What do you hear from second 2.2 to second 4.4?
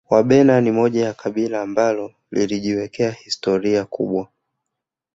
lilijiwekea historia kubwa